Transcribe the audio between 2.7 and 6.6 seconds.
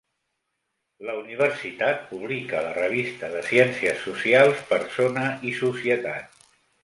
revista de ciències socials "Persona i Societat".